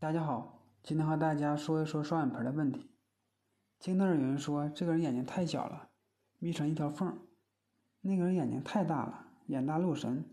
[0.00, 2.86] 大家好，今天和大家说一说双眼皮的问题。
[3.78, 5.90] 经常有人说这个人眼睛太小了，
[6.38, 7.18] 眯成一条缝；
[8.00, 10.24] 那个人眼睛太大了，眼大露神。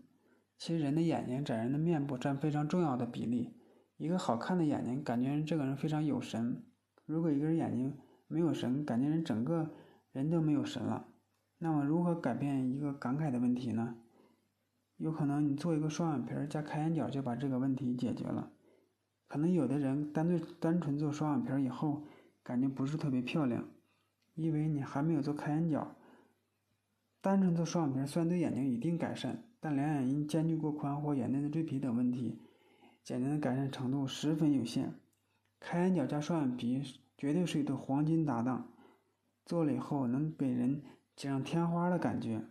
[0.56, 3.58] 其实人的眼睛在人的面部占非常重要的比例。
[3.98, 6.62] 一个好看的眼睛，感觉这个人非常有神；
[7.04, 7.94] 如果一个人眼睛
[8.26, 9.74] 没有神，感觉人整个
[10.12, 11.08] 人都没有神了。
[11.58, 13.96] 那么如何改变一个感慨的问题呢？
[14.96, 18.50] 有可能你做一个双眼皮加开眼角就把这个问题解决了。
[19.28, 22.02] 可能有的人单对单纯做双眼皮以后，
[22.42, 23.68] 感觉不是特别漂亮，
[24.34, 25.94] 因为你还没有做开眼角。
[27.20, 32.40] 单纯做双眼皮虽然对眼睛一定改善，但两眼因间距过宽或眼内的赘皮等问题，
[33.04, 34.94] 简单的改善程度十分有限。
[35.60, 36.82] 开眼角加双眼皮
[37.18, 38.72] 绝对是一对黄金搭档，
[39.44, 40.80] 做了以后能给人
[41.16, 42.42] 锦上添花的感觉。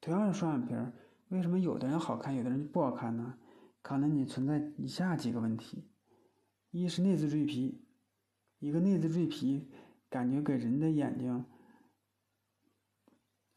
[0.00, 0.74] 同样是双眼皮，
[1.28, 3.38] 为什么有的人好看，有的人就不好看呢？
[3.80, 5.84] 可能你存在以下几个问题。
[6.72, 7.84] 一是内眦赘皮，
[8.58, 9.70] 一个内眦赘皮
[10.08, 11.44] 感觉给人的眼睛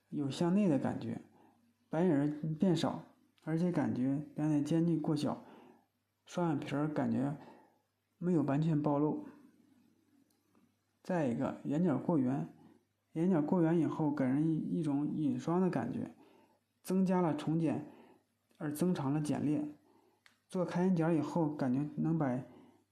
[0.10, 1.22] 有向内的感觉，
[1.90, 2.28] 白眼儿
[2.60, 3.06] 变少，
[3.44, 5.46] 而且感觉两眼间距过小，
[6.26, 7.38] 双眼皮儿感觉
[8.18, 9.26] 没有完全暴露。
[11.02, 12.50] 再一个，眼角过圆，
[13.14, 16.14] 眼角过圆以后给人一一种隐双的感觉，
[16.84, 17.80] 增加了重睑
[18.58, 19.74] 而增长了睑裂。
[20.50, 22.44] 做开眼角以后，感觉能把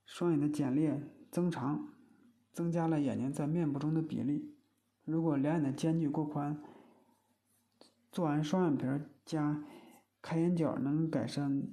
[0.05, 1.01] 双眼的睑裂
[1.31, 1.87] 增长，
[2.51, 4.55] 增加了眼睛在面部中的比例。
[5.05, 6.61] 如果两眼的间距过宽，
[8.11, 8.85] 做完双眼皮
[9.25, 9.63] 加
[10.21, 11.67] 开眼角，能改善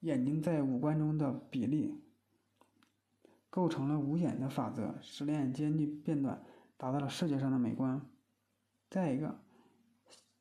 [0.00, 2.00] 眼睛在五官中的比例，
[3.50, 6.42] 构成了五眼的法则，使两眼间距变短，
[6.76, 8.00] 达到了视觉上的美观。
[8.88, 9.40] 再一个，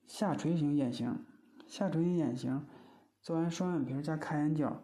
[0.05, 1.25] 下垂型眼型，
[1.66, 2.66] 下垂型眼型
[3.21, 4.83] 做完双眼皮加开眼角。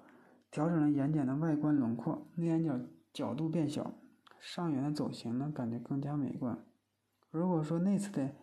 [0.52, 2.80] 调整了眼睑的外观轮廓，内眼角
[3.14, 3.94] 角度变小，
[4.40, 6.66] 上缘的走形呢感觉更加美观。
[7.30, 8.34] 如果说那次的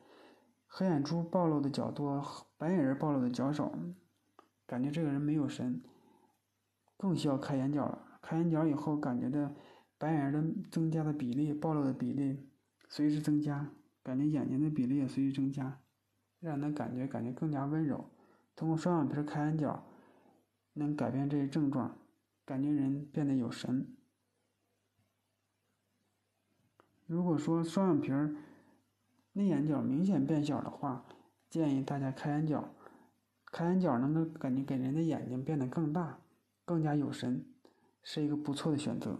[0.69, 2.25] 黑眼珠暴露的较多，
[2.57, 3.73] 白眼仁暴露的较少，
[4.67, 5.83] 感觉这个人没有神，
[6.97, 8.19] 更需要开眼角了。
[8.23, 9.53] 开眼角以后，感觉的
[9.99, 12.49] 白眼仁的增加的比例、暴露的比例
[12.89, 13.73] 随之增加，
[14.05, 15.81] 感觉眼睛的比例也随之增加，
[16.39, 18.13] 让人感觉感觉更加温柔。
[18.55, 19.85] 通过双眼皮开眼角。
[20.77, 21.97] 能改变这些症状，
[22.45, 23.87] 感觉人变得有神。
[27.07, 28.35] 如果说双眼皮儿
[29.33, 31.05] 内眼角明显变小的话，
[31.49, 32.73] 建议大家开眼角。
[33.47, 36.19] 开眼角能够感觉给人的眼睛变得更大，
[36.65, 37.47] 更加有神，
[38.03, 39.17] 是一个不错的选择。